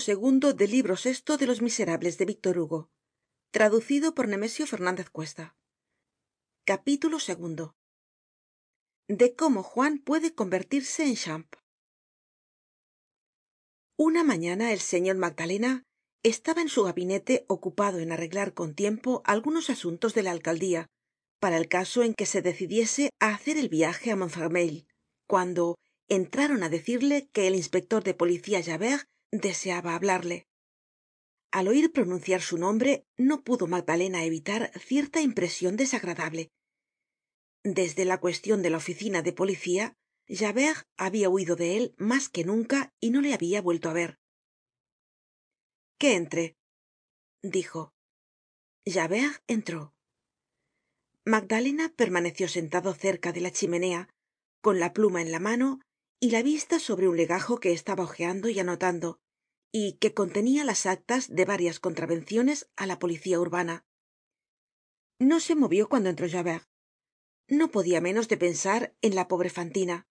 segundo 0.00 0.52
libro 0.66 0.96
sexto 0.96 1.36
de 1.36 1.46
los 1.46 1.62
miserables 1.62 2.18
de 2.18 2.24
víctor 2.24 2.58
hugo 2.58 2.90
traducido 3.52 4.12
por 4.16 4.26
nemesio 4.26 4.66
fernandez 4.66 5.10
cuesta. 5.10 5.54
Capítulo 6.64 7.20
segundo. 7.20 7.76
De 9.06 9.36
cómo 9.36 9.62
juan 9.62 9.98
puede 9.98 10.34
convertirse 10.34 11.04
en 11.04 11.14
champ. 11.14 11.54
Una 13.96 14.24
mañana 14.24 14.72
el 14.72 14.80
señor 14.80 15.18
magdalena 15.18 15.84
estaba 16.24 16.60
en 16.60 16.68
su 16.68 16.82
gabinete 16.82 17.44
ocupado 17.46 18.00
en 18.00 18.10
arreglar 18.10 18.54
con 18.54 18.74
tiempo 18.74 19.22
algunos 19.24 19.70
asuntos 19.70 20.14
de 20.14 20.24
la 20.24 20.32
alcaldía 20.32 20.88
para 21.38 21.56
el 21.56 21.68
caso 21.68 22.02
en 22.02 22.14
que 22.14 22.26
se 22.26 22.42
decidiese 22.42 23.10
á 23.20 23.28
hacer 23.28 23.56
el 23.56 23.68
viaje 23.68 24.10
á 24.10 24.16
montfermeil 24.16 24.88
cuando 25.28 25.76
entraron 26.08 26.64
á 26.64 26.68
decirle 26.68 27.28
que 27.32 27.46
el 27.46 27.54
inspector 27.54 28.02
de 28.02 28.14
policía 28.14 28.60
deseaba 29.40 29.94
hablarle. 29.94 30.46
Al 31.50 31.68
oir 31.68 31.92
pronunciar 31.92 32.40
su 32.40 32.56
nombre 32.58 33.06
no 33.16 33.42
pudo 33.42 33.66
magdalena 33.66 34.24
evitar 34.24 34.70
cierta 34.78 35.20
impresion 35.20 35.76
desagradable. 35.76 36.50
Desde 37.64 38.04
la 38.04 38.18
cuestion 38.18 38.62
de 38.62 38.70
la 38.70 38.76
oficina 38.76 39.22
de 39.22 39.32
policía 39.32 39.96
javert 40.28 40.86
habia 40.96 41.28
huido 41.28 41.56
de 41.56 41.76
él 41.76 41.94
mas 41.98 42.28
que 42.28 42.44
nunca 42.44 42.92
y 43.00 43.10
no 43.10 43.20
le 43.20 43.34
habia 43.34 43.60
vuelto 43.60 43.88
á 43.90 43.92
ver. 43.92 44.18
Que 45.98 46.14
entre 46.14 46.56
dijo. 47.42 47.92
Javert 48.86 49.42
entró. 49.46 49.94
Magdalena 51.24 51.92
permaneció 51.96 52.48
sentado 52.48 52.94
cerca 52.94 53.32
de 53.32 53.40
la 53.40 53.50
chimenea 53.50 54.08
con 54.60 54.78
la 54.78 54.92
pluma 54.92 55.22
en 55.22 55.32
la 55.32 55.40
mano 55.40 55.80
y 56.20 56.30
la 56.30 56.42
vista 56.42 56.78
sobre 56.78 57.08
un 57.08 57.16
legajo 57.16 57.58
que 57.58 57.72
estaba 57.72 58.04
hojeando 58.04 58.48
y 58.48 58.58
anotando 58.58 59.20
y 59.76 59.94
que 59.94 60.14
contenia 60.14 60.62
las 60.62 60.86
actas 60.86 61.34
de 61.34 61.44
varias 61.44 61.80
contravenciones 61.80 62.70
á 62.76 62.86
la 62.86 63.00
policía 63.00 63.40
urbana. 63.40 63.84
No 65.18 65.40
se 65.40 65.56
movió 65.56 65.88
cuando 65.88 66.10
entró 66.10 66.28
javert. 66.30 66.68
No 67.48 67.72
podia 67.72 68.00
menos 68.00 68.28
de 68.28 68.36
pensar 68.36 68.94
en 69.02 69.16
la 69.16 69.26
pobre 69.26 69.50
fantina 69.50 70.06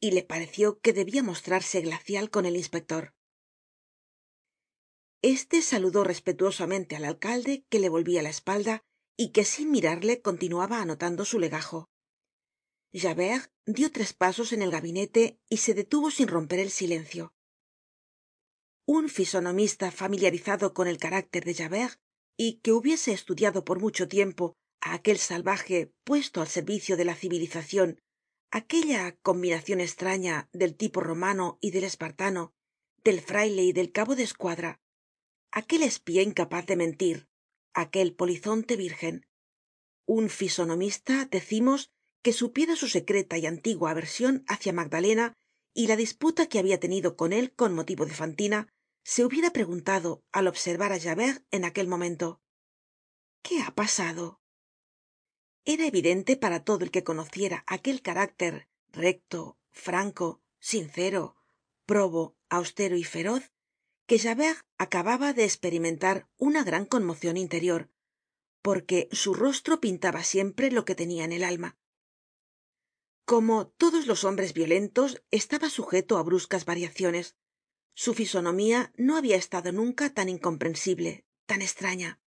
y 0.00 0.10
le 0.10 0.22
pareció 0.22 0.80
que 0.80 0.92
debia 0.92 1.22
mostrarse 1.22 1.80
glacial 1.80 2.28
con 2.28 2.44
el 2.44 2.56
inspector. 2.56 3.14
Este 5.22 5.62
saludó 5.62 6.04
respetuosamente 6.04 6.94
al 6.94 7.06
alcalde 7.06 7.64
que 7.70 7.78
le 7.78 7.88
volvia 7.88 8.22
la 8.22 8.28
espalda 8.28 8.84
y 9.16 9.32
que 9.32 9.46
sin 9.46 9.70
mirarle 9.70 10.20
continuaba 10.20 10.82
anotando 10.82 11.24
su 11.24 11.38
legajo. 11.38 11.88
Javert 12.92 13.50
dio 13.64 13.90
tres 13.90 14.12
pasos 14.12 14.52
en 14.52 14.60
el 14.60 14.70
gabinete 14.70 15.40
y 15.48 15.56
se 15.56 15.72
detuvo 15.72 16.10
sin 16.10 16.28
romper 16.28 16.60
el 16.60 16.70
silencio 16.70 17.32
un 18.86 19.08
fisonomista 19.08 19.90
familiarizado 19.90 20.72
con 20.72 20.86
el 20.86 20.98
carácter 20.98 21.44
de 21.44 21.54
javert 21.54 22.00
y 22.36 22.60
que 22.60 22.70
hubiese 22.70 23.12
estudiado 23.12 23.64
por 23.64 23.80
mucho 23.80 24.06
tiempo 24.06 24.54
á 24.80 24.94
aquel 24.94 25.18
salvaje 25.18 25.92
puesto 26.04 26.40
al 26.40 26.46
servicio 26.46 26.96
de 26.96 27.04
la 27.04 27.16
civilizacion 27.16 28.00
aquella 28.52 29.16
combinacion 29.22 29.80
estraña 29.80 30.48
del 30.52 30.76
tipo 30.76 31.00
romano 31.00 31.58
y 31.60 31.72
del 31.72 31.84
espartano 31.84 32.52
del 33.02 33.20
fraile 33.20 33.64
y 33.64 33.72
del 33.72 33.90
cabo 33.90 34.14
de 34.14 34.22
escuadra 34.22 34.80
aquel 35.50 35.82
espía 35.82 36.22
incapaz 36.22 36.66
de 36.66 36.76
mentir 36.76 37.28
aquel 37.74 38.14
polizonte 38.14 38.76
virgen. 38.76 39.26
Un 40.06 40.30
fisonomista 40.30 41.26
decimos 41.26 41.90
que 42.22 42.32
supiera 42.32 42.76
su 42.76 42.88
secreta 42.88 43.36
y 43.36 43.46
antigua 43.46 43.90
aversion 43.90 44.44
hácia 44.46 44.72
magdalena 44.72 45.34
y 45.74 45.88
la 45.88 45.96
disputa 45.96 46.48
que 46.48 46.58
habia 46.58 46.80
tenido 46.80 47.16
con 47.16 47.32
él 47.32 47.52
con 47.52 47.74
motivo 47.74 48.06
de 48.06 48.14
fantina 48.14 48.68
se 49.08 49.24
hubiera 49.24 49.52
preguntado 49.52 50.24
al 50.32 50.48
observar 50.48 50.90
á 50.92 50.98
javert 50.98 51.46
en 51.52 51.62
aquel 51.64 51.86
momento. 51.86 52.42
Qué 53.40 53.62
ha 53.62 53.72
pasado 53.72 54.40
era 55.64 55.86
evidente 55.86 56.36
para 56.36 56.64
todo 56.64 56.84
el 56.84 56.90
que 56.90 57.04
conociera 57.04 57.62
aquel 57.68 58.02
carácter 58.02 58.68
recto 58.88 59.58
franco 59.70 60.42
sincero 60.58 61.36
probo 61.86 62.36
austero 62.48 62.96
y 62.96 63.04
feroz 63.04 63.52
que 64.08 64.18
javert 64.18 64.66
acababa 64.76 65.32
de 65.32 65.44
esperimentar 65.44 66.28
una 66.36 66.64
gran 66.64 66.84
conmocion 66.84 67.36
interior 67.36 67.88
porque 68.60 69.08
su 69.12 69.34
rostro 69.34 69.80
pintaba 69.80 70.24
siempre 70.24 70.72
lo 70.72 70.84
que 70.84 70.96
tenia 70.96 71.22
en 71.22 71.30
el 71.30 71.44
alma. 71.44 71.78
Como 73.24 73.68
todos 73.68 74.08
los 74.08 74.24
hombres 74.24 74.52
violentos 74.52 75.22
estaba 75.30 75.70
sujeto 75.70 76.18
á 76.18 76.24
bruscas 76.24 76.64
variaciones 76.64 77.36
su 77.96 78.12
fisonomía 78.12 78.92
no 78.96 79.16
habia 79.16 79.36
estado 79.36 79.72
nunca 79.72 80.12
tan 80.12 80.28
incomprensible 80.28 81.24
tan 81.46 81.62
estraña 81.62 82.20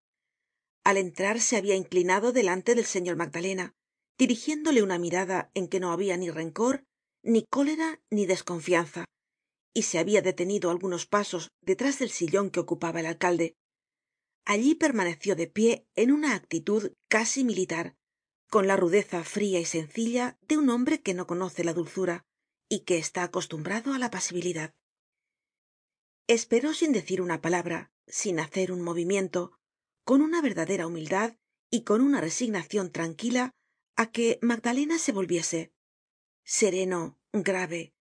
al 0.84 0.98
entrar 0.98 1.40
se 1.40 1.58
habia 1.58 1.76
inclinado 1.76 2.32
delante 2.32 2.74
del 2.74 2.86
señor 2.86 3.18
magdalena 3.18 3.76
dirigiéndole 4.18 4.82
una 4.82 4.98
mirada 4.98 5.52
en 5.54 5.68
que 5.68 5.80
no 5.80 5.92
habia 5.92 6.18
ni 6.18 6.32
rencor 6.32 6.84
ni 7.22 7.46
cólera 7.46 8.02
ni 8.10 8.26
desconfianza 8.26 9.06
y 9.72 9.84
se 9.84 10.00
habia 10.00 10.24
detenido 10.24 10.72
algunos 10.72 11.06
pasos 11.06 11.52
detrás 11.62 12.00
del 12.00 12.10
sillon 12.10 12.50
que 12.50 12.60
ocupaba 12.60 13.02
el 13.02 13.06
alcalde. 13.06 13.56
Allí 14.46 14.74
permaneció 14.74 15.36
de 15.36 15.46
pie 15.48 15.86
en 15.96 16.12
una 16.12 16.34
actitud 16.34 16.94
casi 17.08 17.44
militar 17.44 17.96
con 18.50 18.66
la 18.66 18.76
rudeza 18.76 19.24
fría 19.24 19.60
y 19.60 19.66
sencilla 19.66 20.40
de 20.42 20.58
un 20.58 20.72
hombre 20.72 21.02
que 21.02 21.14
no 21.14 21.28
conoce 21.28 21.64
la 21.64 21.74
dulzura 21.74 22.26
y 22.68 22.80
que 22.80 22.98
está 22.98 23.22
acostumbrado 23.24 23.94
á 23.94 24.00
la 24.00 24.10
pasibilidad 24.10 24.74
esperó 26.30 26.76
sin 26.76 26.92
decir 26.92 27.22
una 27.24 27.42
palabra 27.42 27.92
sin 28.06 28.40
hacer 28.40 28.72
un 28.72 28.82
movimiento 28.82 29.60
con 30.04 30.22
una 30.22 30.44
verdadera 30.44 30.86
humildad 30.86 31.38
y 31.72 31.84
con 31.84 32.02
una 32.02 32.22
resignacion 32.22 32.92
tranquila 32.92 33.56
á 33.96 34.12
que 34.12 34.38
magdalena 34.44 35.00
se 35.00 35.12
volviese. 35.12 35.74
Sereno 36.44 37.20
grave 37.34 37.96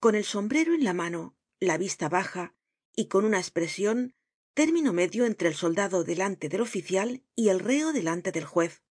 con 0.00 0.16
el 0.16 0.24
sombrero 0.24 0.74
en 0.74 0.82
la 0.82 0.92
mano 0.92 1.36
la 1.60 1.78
vista 1.78 2.08
baja 2.08 2.52
y 2.96 3.06
con 3.06 3.24
una 3.24 3.38
espresion 3.38 4.12
término 4.54 4.92
medio 4.92 5.24
entre 5.24 5.48
el 5.48 5.54
soldado 5.54 6.02
delante 6.02 6.48
del 6.48 6.62
oficial 6.62 7.22
y 7.36 7.48
el 7.48 7.60
reo 7.60 7.92
delante 7.92 8.32
del 8.32 8.44
juez. 8.44 8.82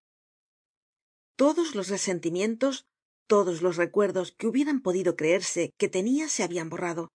Todos 1.35 1.75
los 1.75 1.89
resentimientos 1.89 2.87
todos 3.27 3.61
los 3.61 3.75
recuerdos 3.75 4.31
que 4.31 4.47
hubieran 4.47 4.81
podido 4.81 5.17
creerse 5.17 5.73
que 5.77 5.89
tenia 5.89 6.29
se 6.29 6.43
habian 6.43 6.69
borrado 6.69 7.11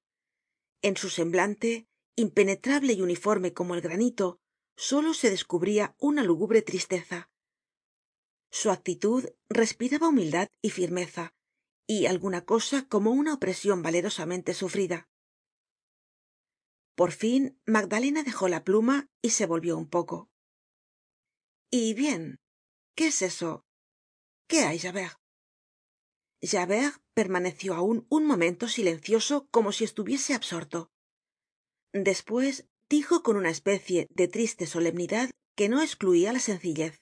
en 0.83 0.97
su 0.97 1.09
semblante 1.09 1.89
impenetrable 2.17 2.93
y 2.93 3.01
uniforme 3.01 3.53
como 3.53 3.75
el 3.75 3.81
granito 3.81 4.41
solo 4.77 5.15
se 5.15 5.31
descubría 5.31 5.95
una 5.99 6.23
lúgubre 6.23 6.63
tristeza. 6.63 7.31
Su 8.51 8.71
actitud 8.71 9.25
respiraba 9.49 10.09
humildad 10.09 10.49
y 10.61 10.71
firmeza 10.71 11.35
y 11.87 12.07
alguna 12.07 12.45
cosa 12.45 12.87
como 12.89 13.13
una 13.13 13.35
opresion 13.35 13.83
valerosamente 13.83 14.55
sufrida. 14.55 15.09
Por 16.95 17.13
fin 17.13 17.59
magdalena 17.65 18.23
dejó 18.23 18.49
la 18.49 18.65
pluma 18.65 19.09
y 19.23 19.31
se 19.31 19.47
volvió 19.47 19.79
un 19.79 19.89
poco 19.89 20.33
y 21.75 21.95
bien 21.95 22.39
qué 22.95 23.07
es 23.07 23.23
eso 23.23 23.65
qué 24.47 24.65
hay 24.65 24.79
javert 26.43 27.01
permaneció 27.15 27.75
aun 27.75 28.07
un 28.09 28.27
momento 28.27 28.69
silencioso 28.69 29.47
como 29.51 29.73
si 29.73 29.85
estuviese 29.85 30.35
absorto. 30.35 30.91
Despues 31.93 32.67
dijo 32.89 33.23
con 33.23 33.37
una 33.37 33.51
especie 33.51 34.09
de 34.11 34.29
triste 34.29 34.67
solemnidad 34.67 35.31
que 35.55 35.69
no 35.69 35.83
escluia 35.83 36.33
la 36.33 36.41
sencillez. 36.41 37.01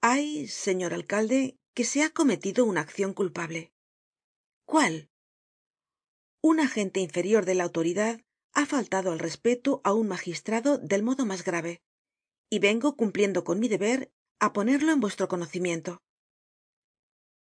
Hay 0.00 0.48
señor 0.48 0.94
alcalde 0.94 1.58
que 1.74 1.84
se 1.84 2.02
ha 2.02 2.10
cometido 2.10 2.64
una 2.64 2.80
accion 2.80 3.12
culpable. 3.12 3.72
Cuál 4.64 5.08
un 6.44 6.58
agente 6.58 6.98
inferior 6.98 7.44
de 7.44 7.54
la 7.54 7.64
autoridad 7.64 8.20
ha 8.52 8.66
faltado 8.66 9.12
al 9.12 9.20
respeto 9.20 9.80
á 9.84 9.92
un 9.92 10.08
magistrado 10.08 10.78
del 10.78 11.02
modo 11.02 11.24
mas 11.24 11.44
grave 11.44 11.82
y 12.50 12.58
vengo 12.58 12.96
cumpliendo 12.96 13.44
con 13.44 13.60
mi 13.60 13.68
deber 13.68 14.10
á 14.40 14.52
ponerlo 14.52 14.92
en 14.92 15.00
vuestro 15.00 15.28
conocimiento 15.28 16.02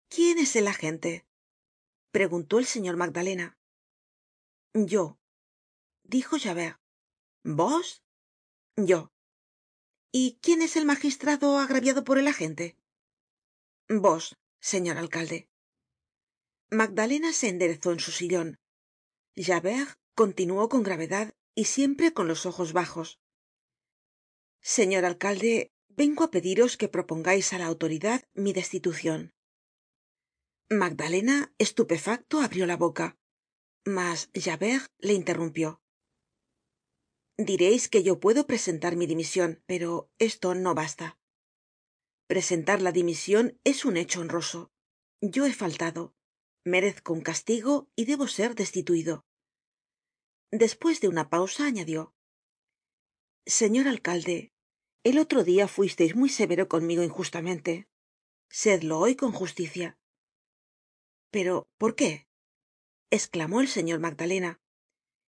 quién 0.08 0.38
es 0.38 0.56
el 0.56 0.69
agente 0.69 1.26
preguntó 2.10 2.58
el 2.58 2.66
señor 2.66 2.96
magdalena. 2.96 3.58
Yo 4.75 5.19
dijo 6.02 6.38
javert. 6.38 6.81
Vos 7.44 8.02
yo. 8.76 9.12
Y 10.10 10.38
quién 10.43 10.62
es 10.62 10.76
el 10.76 10.87
magistrado 10.87 11.58
agraviado 11.58 12.05
por 12.05 12.19
el 12.19 12.28
agente 12.28 12.76
vos 13.88 14.37
señor 14.60 14.99
alcalde. 14.99 15.49
Magdalena 16.70 17.32
se 17.32 17.49
enderezó 17.49 17.93
en 17.93 18.00
su 18.00 18.11
sillon 18.12 18.61
javert 19.37 19.99
continuó 20.14 20.69
con 20.69 20.82
gravedad 20.82 21.34
y 21.54 21.64
siempre 21.64 22.12
con 22.12 22.28
los 22.28 22.44
ojos 22.44 22.72
bajos. 22.72 23.20
Señor 24.61 25.04
alcalde 25.04 25.72
vengo 25.88 26.25
á 26.25 26.31
pediros 26.31 26.76
que 26.76 26.88
propongais 26.88 27.52
á 27.54 27.58
la 27.58 27.66
autoridad 27.66 28.28
mi 28.34 28.52
destitucion 28.52 29.32
magdalena 30.70 31.54
estupefacto 31.58 32.40
abrió 32.40 32.66
la 32.66 32.76
boca 32.76 33.18
mas 33.86 34.28
javert 34.34 34.92
le 34.98 35.14
interrumpió. 35.14 35.80
Direis 37.38 37.88
que 37.88 38.02
yo 38.02 38.20
puedo 38.20 38.46
presentar 38.46 38.94
mi 38.96 39.06
dimision 39.06 39.62
pero 39.66 40.10
esto 40.18 40.54
no 40.54 40.74
basta. 40.74 41.18
Presentar 42.26 42.82
la 42.82 42.92
dimision 42.92 43.58
es 43.64 43.86
un 43.86 43.96
hecho 43.96 44.20
honroso. 44.20 44.70
Yo 45.22 45.46
he 45.46 45.54
faltado 45.54 46.14
merezco 46.64 47.14
un 47.14 47.22
castigo 47.22 47.88
y 47.96 48.04
debo 48.04 48.28
ser 48.28 48.54
destituido. 48.54 49.24
Despues 50.50 51.00
de 51.00 51.08
una 51.08 51.30
pausa 51.30 51.64
añadió 51.64 52.14
señor 53.46 53.88
alcalde 53.88 54.52
el 55.02 55.18
otro 55.18 55.44
dia 55.44 55.66
fuisteis 55.66 56.14
muy 56.14 56.28
severo 56.28 56.68
conmigo 56.68 57.02
injustamente. 57.02 57.88
Sedlo 58.50 58.98
hoy 58.98 59.16
con 59.16 59.32
justicia 59.32 59.98
pero 61.30 61.69
por 61.78 61.94
qué 61.94 62.26
esclamó 63.10 63.60
el 63.60 63.69
señor 63.69 64.00
magdalena. 64.00 64.60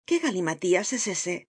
Qué 0.06 0.18
galimatías 0.18 0.92
es 0.92 1.06
ese 1.06 1.48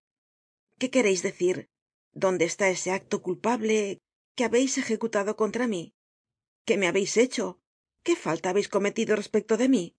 qué 0.79 0.89
quereis 0.89 1.23
decir 1.23 1.69
dónde 2.11 2.45
está 2.45 2.69
ese 2.69 2.91
acto 2.91 3.21
culpable 3.21 3.99
que 4.35 4.43
habeis 4.43 4.77
ejecutado 4.77 5.35
contra 5.35 5.67
mí 5.67 5.93
qué 6.65 6.77
me 6.77 6.87
habeis 6.87 7.17
hecho 7.17 7.59
qué 8.03 8.15
falta 8.15 8.49
habeis 8.49 8.67
cometido 8.67 9.15
respecto 9.15 9.57
de 9.57 9.69
mí 9.69 9.95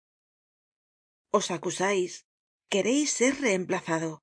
os 1.30 1.50
acusais 1.50 2.26
quereis 2.68 3.10
ser 3.12 3.40
reemplazado. 3.40 4.22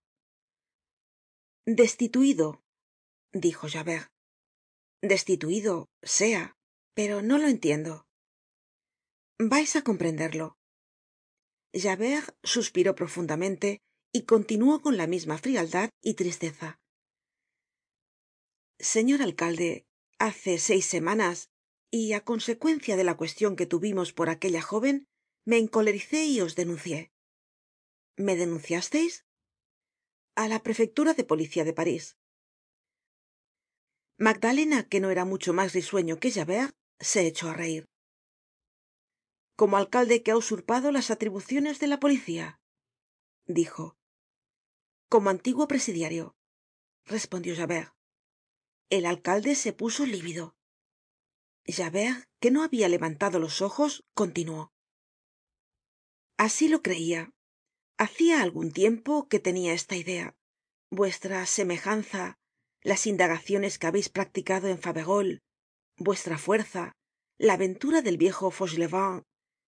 Destituido 1.65 2.63
dijo 3.31 3.67
javert. 3.67 4.11
Destituido 5.01 5.89
sea 6.01 6.57
pero 6.93 7.21
no 7.21 7.37
lo 7.37 7.47
entiendo 7.47 8.07
vais 9.37 9.75
á 9.75 9.81
comprenderlo. 9.83 10.57
Javert 11.73 12.37
suspiró 12.43 12.95
profundamente 12.95 13.81
y 14.13 14.23
continuó 14.23 14.81
con 14.81 14.95
la 14.95 15.07
misma 15.07 15.37
frialdad 15.37 15.89
y 16.01 16.13
tristeza. 16.13 16.79
Señor 18.79 19.21
alcalde 19.21 19.85
hace 20.19 20.57
seis 20.57 20.85
semanas 20.85 21.49
y 21.91 22.13
á 22.13 22.23
consecuencia 22.23 22.95
de 22.95 23.03
la 23.03 23.17
cuestion 23.17 23.55
que 23.55 23.65
tuvimos 23.65 24.13
por 24.13 24.29
aquella 24.29 24.61
jóven 24.61 25.07
me 25.45 25.57
encolericé 25.57 26.25
y 26.25 26.39
os 26.41 26.55
denuncié. 26.55 27.11
Me 28.15 28.35
denunciasteis 28.35 29.25
a 30.35 30.47
la 30.47 30.63
prefectura 30.63 31.13
de 31.13 31.23
policía 31.25 31.65
de 31.65 31.73
parís. 31.73 32.17
Magdalena 34.17 34.87
que 34.87 35.01
no 35.01 35.09
era 35.09 35.25
mucho 35.25 35.51
mas 35.51 35.73
risueño 35.73 36.19
que 36.21 36.31
javert 36.31 36.73
se 36.99 37.27
echó 37.27 37.49
á 37.49 37.53
reir 37.53 37.85
como 39.55 39.77
alcalde 39.77 40.23
que 40.23 40.31
ha 40.31 40.37
usurpado 40.37 40.91
las 40.91 41.11
atribuciones 41.11 41.79
de 41.79 41.87
la 41.87 41.99
policía 41.99 42.59
dijo. 43.45 43.97
Como 45.09 45.29
antiguo 45.29 45.67
presidiario 45.67 46.35
respondió 47.05 47.55
javert. 47.55 47.93
El 48.89 49.05
alcalde 49.05 49.55
se 49.55 49.73
puso 49.73 50.05
lívido. 50.05 50.55
Javert 51.67 52.27
que 52.39 52.51
no 52.51 52.63
habia 52.63 52.89
levantado 52.89 53.39
los 53.39 53.61
ojos 53.61 54.05
continuó. 54.13 54.73
Así 56.37 56.67
lo 56.67 56.81
creia 56.81 57.33
hacia 57.97 58.41
algun 58.41 58.71
tiempo 58.71 59.27
que 59.27 59.39
tenia 59.39 59.73
esta 59.73 59.95
idea. 59.95 60.35
Vuestra 60.91 61.45
semejanza 61.45 62.37
las 62.81 63.07
indagaciones 63.07 63.79
que 63.79 63.87
habeis 63.87 64.09
practicado 64.09 64.67
en 64.67 64.79
faverolles 64.79 65.41
vuestra 65.97 66.37
fuerza 66.37 66.95
la 67.37 67.53
aventura 67.53 68.01
del 68.01 68.17
viejo 68.17 68.51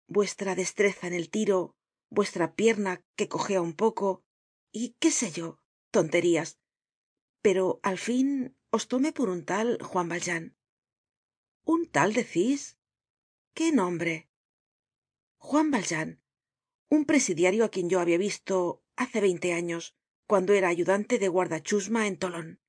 vuestra 0.10 0.56
destreza 0.56 1.08
en 1.08 1.14
el 1.14 1.30
tiro 1.30 1.76
vuestra 2.10 2.56
pierna 2.56 3.06
que 3.16 3.30
cojea 3.30 3.62
un 3.62 3.74
poco 3.74 4.24
y 4.72 4.96
qué 5.00 5.12
sé 5.12 5.32
yo 5.32 5.62
tonterías. 5.92 6.60
Pero 7.42 7.80
al 7.84 7.98
fin 7.98 8.58
os 8.72 8.88
tomé 8.88 9.14
por 9.14 9.30
un 9.30 9.46
tal 9.46 9.82
juan 9.82 10.10
valjean. 10.10 10.58
Un 11.64 11.86
tal 11.86 12.14
decís 12.14 12.78
qué 13.54 13.72
nombre 13.72 14.30
juan 15.38 15.72
valjean 15.72 16.22
un 16.90 17.06
presidiario 17.06 17.64
á 17.64 17.70
quien 17.70 17.90
yo 17.90 18.00
habia 18.00 18.18
visto 18.18 18.84
hace 18.96 19.22
veinte 19.22 19.54
años 19.54 19.96
cuando 20.28 20.54
era 20.54 20.68
ayudante 20.68 21.20
de 21.20 21.28
guarda 21.28 21.62
chusma 21.62 22.08
en 22.08 22.18
tolon 22.18 22.60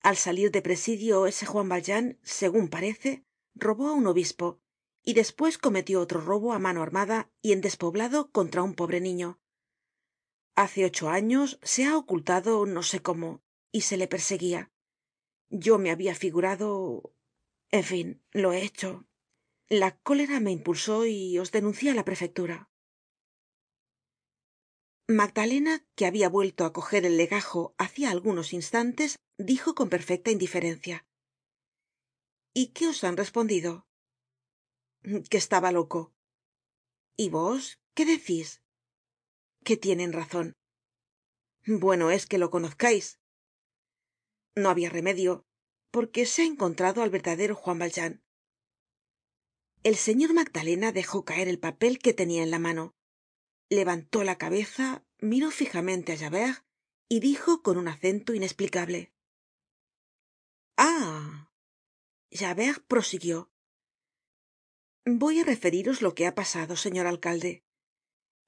al 0.00 0.16
salir 0.16 0.50
de 0.50 0.62
presidio 0.62 1.26
ese 1.26 1.44
juan 1.46 1.68
valjean 1.68 2.18
segun 2.22 2.68
parece 2.68 3.10
robó 3.54 3.88
á 3.88 3.92
un 3.92 4.06
obispo 4.06 4.60
y 5.08 5.14
despues 5.14 5.56
cometió 5.56 6.02
otro 6.02 6.20
robo 6.20 6.52
á 6.52 6.58
mano 6.58 6.82
armada 6.82 7.30
y 7.40 7.52
en 7.52 7.62
despoblado 7.62 8.30
contra 8.30 8.62
un 8.62 8.74
pobre 8.74 9.00
niño. 9.00 9.40
Hace 10.54 10.84
ocho 10.84 11.08
años 11.08 11.58
se 11.62 11.86
ha 11.86 11.96
ocultado 11.96 12.66
no 12.66 12.82
sé 12.82 13.00
cómo 13.00 13.42
y 13.72 13.80
se 13.88 13.96
le 13.96 14.06
perseguia 14.06 14.70
yo 15.50 15.78
me 15.78 15.90
habia 15.90 16.14
figurado 16.14 17.14
en 17.70 17.84
fin 17.84 18.22
lo 18.32 18.52
he 18.52 18.62
hecho. 18.62 19.06
La 19.70 19.96
cólera 19.96 20.40
me 20.40 20.52
impulsó 20.52 21.06
y 21.06 21.38
os 21.38 21.52
denuncié 21.52 21.90
á 21.90 21.94
la 21.94 22.04
prefectura. 22.04 22.70
Magdalena 25.06 25.86
que 25.94 26.04
habia 26.04 26.28
vuelto 26.28 26.66
á 26.66 26.72
coger 26.74 27.06
el 27.06 27.16
legajo 27.16 27.74
hacia 27.78 28.10
algunos 28.10 28.52
instantes 28.52 29.16
dijo 29.38 29.74
con 29.74 29.88
perfecta 29.88 30.30
indiferencia 30.30 31.06
y 32.52 32.72
qué 32.74 32.88
os 32.88 33.04
han 33.04 33.16
respondido 33.16 33.87
que 35.02 35.36
estaba 35.36 35.72
loco. 35.72 36.14
Y 37.16 37.30
vos 37.30 37.80
qué 37.94 38.04
decís 38.04 38.62
que 39.64 39.76
tienen 39.76 40.12
razon 40.12 40.56
bueno 41.66 42.10
es 42.10 42.26
que 42.26 42.38
lo 42.38 42.50
conozcais 42.50 43.20
no 44.54 44.70
habia 44.70 44.88
remedio 44.88 45.44
porque 45.90 46.26
se 46.26 46.42
ha 46.42 46.44
encontrado 46.46 47.02
al 47.02 47.10
verdadero 47.10 47.54
juan 47.54 47.78
valjean. 47.78 48.22
El 49.82 49.96
señor 49.96 50.34
magdalena 50.34 50.92
dejó 50.92 51.24
caer 51.24 51.48
el 51.48 51.58
papel 51.58 51.98
que 51.98 52.12
tenia 52.12 52.42
en 52.42 52.50
la 52.50 52.58
mano. 52.58 52.94
Levantó 53.68 54.24
la 54.24 54.38
cabeza 54.38 55.04
miró 55.20 55.50
fijamente 55.50 56.12
á 56.12 56.16
javert 56.16 56.64
y 57.08 57.20
dijo 57.20 57.62
con 57.62 57.76
un 57.78 57.88
acento 57.88 58.34
inesplicable 58.34 59.12
ah. 60.78 61.50
Javert 62.30 62.84
prosiguió 62.86 63.50
voy 65.16 65.40
á 65.40 65.44
referiros 65.44 66.02
lo 66.02 66.14
que 66.14 66.26
ha 66.26 66.34
pasado 66.34 66.76
señor 66.76 67.06
alcalde. 67.06 67.62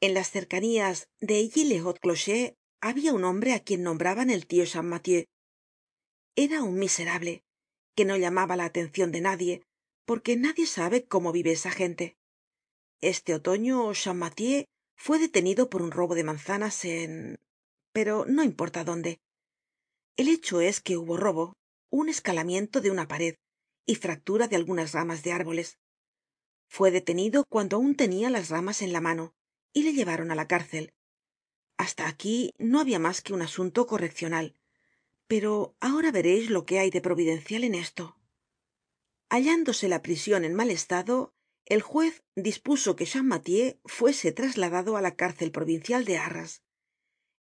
En 0.01 0.15
las 0.15 0.31
cercanías 0.31 1.09
de 1.21 1.37
ailly 1.37 1.65
le 1.65 1.79
haut 1.79 1.99
clocher 1.99 2.57
habia 2.81 3.13
un 3.13 3.25
hombre 3.25 3.55
á 3.55 3.61
quien 3.61 3.83
nombraban 3.83 4.29
el 4.31 4.47
tio 4.47 4.65
champmathieu. 4.67 5.25
Era 6.37 6.63
un 6.63 6.79
miserable 6.79 7.43
que 7.97 8.05
no 8.05 8.17
llamaba 8.17 8.57
la 8.57 8.67
atencion 8.67 9.13
de 9.13 9.21
nadie 9.21 9.63
porque 10.05 10.37
nadie 10.37 10.67
sabe 10.67 11.07
cómo 11.07 11.33
vive 11.33 11.53
esa 11.53 11.71
gente. 11.71 12.17
Este 13.01 13.35
otoño 13.35 13.93
champmathieu 13.95 14.65
fue 14.97 15.19
detenido 15.19 15.71
por 15.71 15.81
un 15.83 15.91
robo 15.91 16.15
de 16.15 16.25
manzanas 16.25 16.85
en 16.85 17.39
pero 17.93 18.25
no 18.27 18.43
importa 18.43 18.85
dónde. 18.85 19.21
El 20.17 20.29
hecho 20.29 20.61
es 20.61 20.81
que 20.81 20.97
hubo 20.97 21.17
robo 21.17 21.55
un 21.91 22.09
escalamiento 22.09 22.81
de 22.81 22.91
una 22.91 23.09
pared 23.09 23.35
y 23.87 23.97
fractura 23.97 24.47
de 24.47 24.57
algunas 24.57 24.93
ramas 24.93 25.23
de 25.23 25.33
árboles 25.33 25.79
fue 26.75 26.91
detenido 26.91 27.45
cuando 27.55 27.77
aun 27.77 27.95
tenia 27.95 28.31
las 28.31 28.49
ramas 28.49 28.81
en 28.81 28.93
la 28.95 29.03
mano 29.09 29.35
y 29.77 29.83
le 29.83 29.93
llevaron 29.93 30.31
á 30.31 30.35
la 30.35 30.49
cárcel. 30.53 30.85
Hasta 31.77 32.03
aquí 32.09 32.55
no 32.59 32.81
habia 32.81 32.99
mas 32.99 33.21
que 33.21 33.35
un 33.35 33.43
asunto 33.43 33.87
correccional 33.87 34.47
pero 35.31 35.77
ahora 35.79 36.11
vereis 36.11 36.51
lo 36.51 36.67
que 36.67 36.81
hay 36.81 36.91
de 36.91 37.01
providencial 37.01 37.63
en 37.63 37.77
esto. 37.77 38.17
Hallándose 39.29 39.87
la 39.87 40.03
prision 40.03 40.45
en 40.45 40.57
mal 40.57 40.73
estado 40.73 41.33
el 41.67 41.83
juez 41.83 42.25
dispuso 42.35 42.97
que 42.97 43.07
champmathieu 43.07 43.79
fuese 43.97 44.33
trasladado 44.39 44.91
á 44.99 45.01
la 45.07 45.15
cárcel 45.15 45.53
provincial 45.57 46.03
de 46.05 46.19
arras. 46.19 46.65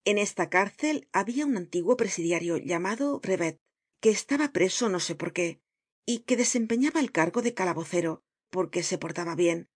En 0.03 0.17
esta 0.17 0.49
cárcel 0.49 1.07
habia 1.13 1.45
un 1.45 1.57
antiguo 1.57 1.95
presidiario 1.95 2.57
llamado 2.57 3.19
brevet 3.19 3.61
que 4.01 4.09
estaba 4.09 4.47
preso 4.57 4.89
no 4.89 4.99
sé 4.99 5.13
por 5.13 5.31
qué 5.31 5.61
y 6.07 6.15
que 6.25 6.37
desempeñaba 6.37 6.99
el 6.99 7.11
cargo 7.11 7.43
de 7.43 7.53
calabocero 7.53 8.23
porque 8.49 8.83
se 8.83 8.97
portaba 8.97 9.35
bien. 9.35 9.69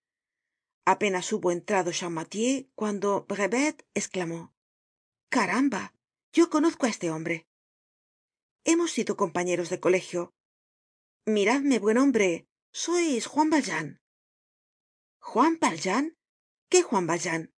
Apenas 0.86 1.32
hubo 1.34 1.52
entrado 1.52 1.92
champmathieu 1.92 2.70
cuando 2.76 3.26
brevet 3.26 3.86
esclamó 3.94 4.56
caramba 5.30 5.94
yo 6.34 6.50
conozco 6.50 6.86
á 6.86 6.90
este 6.90 7.12
hombre 7.12 7.48
hemos 8.64 8.92
sido 8.92 9.16
compañeros 9.16 9.70
de 9.70 9.80
colegio 9.80 10.34
miradme 11.26 11.80
buen 11.80 11.98
hombre. 11.98 12.48
Sois 12.72 13.26
juan 13.28 13.50
valjean 13.50 14.02
juan 15.20 15.60
valjean 15.60 16.18
qué 16.70 16.82
juan 16.82 17.08
valjean 17.08 17.54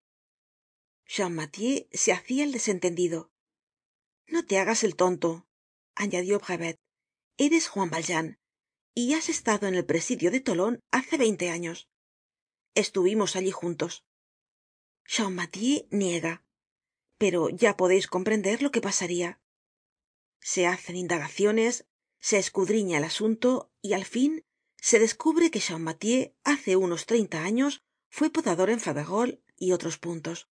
champmathieu 1.06 1.88
se 1.92 2.12
hacia 2.12 2.44
el 2.44 2.52
desentendido. 2.52 3.30
No 4.26 4.46
te 4.46 4.58
hagas 4.58 4.84
el 4.84 4.96
tonto 4.96 5.46
añadió 5.94 6.38
brevet. 6.38 6.78
Eres 7.36 7.68
juan 7.68 7.90
valjean 7.90 8.38
y 8.94 9.14
has 9.14 9.28
estado 9.28 9.66
en 9.66 9.74
el 9.74 9.84
presidio 9.84 10.30
de 10.30 10.40
tolon 10.40 10.80
hace 10.90 11.16
veinte 11.16 11.50
años. 11.50 11.88
Estuvimos 12.74 13.36
allí 13.36 13.50
juntos. 13.50 14.04
Champmathieu 15.06 15.86
niega. 15.90 16.44
Pero 17.18 17.48
ya 17.48 17.76
podeis 17.76 18.06
comprender 18.06 18.62
lo 18.62 18.70
que 18.70 18.80
pasaria 18.80 19.42
se 20.42 20.66
hacen 20.66 20.96
indagaciones 20.96 21.86
se 22.18 22.36
escudriña 22.38 22.98
el 22.98 23.04
asunto 23.04 23.72
y 23.80 23.94
al 23.94 24.04
fin 24.04 24.44
se 24.76 24.98
descubre 24.98 25.50
que 25.52 25.60
champmathieu 25.60 26.34
hace 26.42 26.76
unos 26.76 27.06
treinta 27.06 27.44
años 27.44 27.82
fue 28.10 28.28
podador 28.30 28.68
en 28.68 28.80
faverolles 28.80 29.38
y 29.56 29.70
otros 29.72 29.98
puntos. 29.98 30.48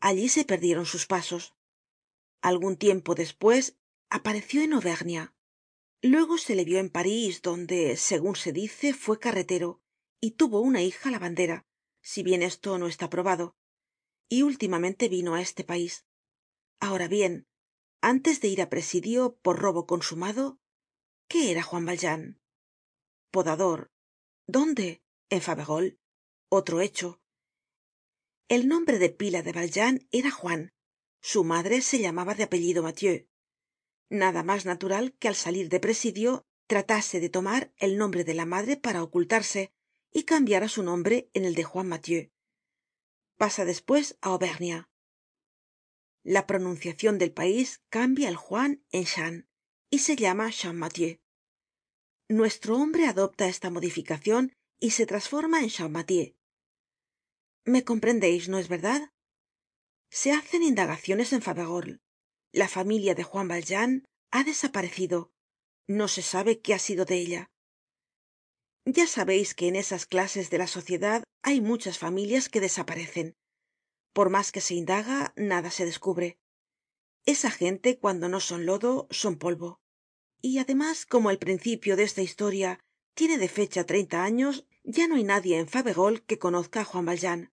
Allí 0.00 0.28
se 0.30 0.44
perdieron 0.44 0.86
sus 0.86 1.06
pasos. 1.06 1.54
Algun 2.40 2.76
tiempo 2.76 3.14
despues 3.14 3.76
apareció 4.08 4.62
en 4.62 4.72
auvernia 4.72 5.34
luego 6.02 6.36
se 6.36 6.54
le 6.54 6.64
vio 6.64 6.78
en 6.78 6.90
parís 6.90 7.42
donde 7.42 7.96
segun 7.96 8.36
se 8.36 8.52
dice 8.52 8.92
fue 8.92 9.18
carretero 9.18 9.80
y 10.20 10.32
tuvo 10.32 10.60
una 10.60 10.82
hija 10.82 11.10
lavandera 11.10 11.64
si 12.00 12.22
bien 12.22 12.42
esto 12.42 12.76
no 12.78 12.86
está 12.86 13.08
probado 13.08 13.56
y 14.28 14.42
últimamente 14.42 15.08
vino 15.08 15.34
á 15.34 15.40
este 15.40 15.64
pais 15.64 16.04
ahora 16.80 17.08
bien 17.08 17.46
antes 18.00 18.40
de 18.40 18.48
ir 18.48 18.60
á 18.60 18.68
presidio 18.68 19.38
por 19.42 19.58
robo 19.58 19.86
consumado 19.86 20.58
qué 21.28 21.50
era 21.50 21.62
juan 21.62 21.86
valjean 21.86 22.42
podador. 23.32 23.90
Dónde 24.46 25.02
en 25.30 25.40
faverolles. 25.40 25.96
Otro 26.50 26.82
hecho. 26.82 27.22
El 28.46 28.68
nombre 28.68 28.98
de 28.98 29.08
pila 29.08 29.42
de 29.42 29.52
valjean 29.52 30.06
era 30.12 30.30
juan. 30.30 30.74
Su 31.22 31.42
madre 31.42 31.80
se 31.80 31.98
llamaba 31.98 32.34
de 32.34 32.42
apellido 32.42 32.82
nada 34.20 34.42
mas 34.50 34.62
natural 34.72 35.04
que 35.18 35.28
al 35.30 35.38
salir 35.44 35.66
de 35.72 35.80
presidio 35.86 36.30
tratase 36.72 37.16
de 37.24 37.30
tomar 37.36 37.62
el 37.84 37.92
nombre 38.00 38.22
de 38.28 38.34
la 38.34 38.46
madre 38.54 38.76
para 38.76 39.02
ocultarse 39.02 39.72
y 40.12 40.20
cambiara 40.32 40.68
su 40.68 40.82
nombre 40.82 41.16
en 41.36 41.44
el 41.48 41.54
de 41.54 41.64
juan 41.70 41.88
mathieu. 41.92 42.30
Pasa 43.40 43.62
despues 43.64 44.06
á 44.20 44.28
auvernia. 44.32 44.78
La 46.34 46.46
pronunciacion 46.50 47.18
del 47.18 47.32
pais 47.32 47.68
cambia 47.96 48.28
el 48.28 48.36
juan 48.36 48.84
en 48.92 49.04
chan 49.12 49.34
y 49.90 49.98
se 50.06 50.14
llama 50.16 50.50
champmathieu 50.50 51.22
nuestro 52.32 52.78
hombre 52.78 53.06
adopta 53.06 53.46
esta 53.46 53.68
modificacion 53.68 54.54
y 54.80 54.92
se 54.96 55.04
trasforma 55.04 55.60
en 55.60 55.68
champmathieu 55.68 56.34
me 57.72 57.84
comprendeis 57.90 58.48
no 58.48 58.58
es 58.58 58.68
verdad 58.68 59.00
se 60.08 60.32
hacen 60.32 60.62
indagaciones 60.62 61.32
en 61.34 61.42
la 62.52 62.68
familia 62.68 63.14
de 63.14 63.24
juan 63.24 63.48
valjean 63.48 64.04
ha 64.30 64.44
desaparecido. 64.44 65.32
No 65.88 66.06
se 66.06 66.22
sabe 66.22 66.60
qué 66.60 66.74
ha 66.74 66.78
sido 66.78 67.04
de 67.04 67.16
ella. 67.16 67.50
Ya 68.84 69.06
sabeis 69.06 69.54
que 69.54 69.68
en 69.68 69.76
esas 69.76 70.06
clases 70.06 70.50
de 70.50 70.58
la 70.58 70.66
sociedad 70.66 71.24
hay 71.42 71.60
muchas 71.60 71.98
familias 71.98 72.48
que 72.48 72.60
desaparecen. 72.60 73.34
Por 74.12 74.28
mas 74.28 74.52
que 74.52 74.60
se 74.60 74.74
indaga 74.74 75.32
nada 75.36 75.70
se 75.70 75.84
descubre. 75.86 76.38
Esa 77.24 77.50
gente 77.50 77.98
cuando 77.98 78.28
no 78.28 78.40
son 78.40 78.66
lodo 78.66 79.06
son 79.10 79.38
polvo. 79.38 79.80
Y 80.40 80.58
además 80.58 81.06
como 81.06 81.30
el 81.30 81.38
principio 81.38 81.96
de 81.96 82.02
esta 82.02 82.20
historia 82.20 82.80
tiene 83.14 83.38
de 83.38 83.48
fecha 83.48 83.84
treinta 83.84 84.24
años 84.24 84.66
ya 84.84 85.06
no 85.06 85.14
hay 85.14 85.24
nadie 85.24 85.58
en 85.58 85.68
faverolles 85.68 86.22
que 86.22 86.38
conozca 86.38 86.80
á 86.80 86.84
juan 86.84 87.06
valjean. 87.06 87.52